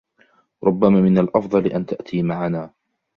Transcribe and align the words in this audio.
ربما 0.63 1.01
من 1.01 1.17
الأفضل 1.17 1.67
أن 1.67 1.85
تأتي 1.85 2.23
معنا. 2.23 2.73